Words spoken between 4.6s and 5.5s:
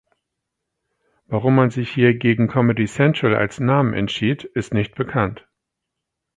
nicht bekannt.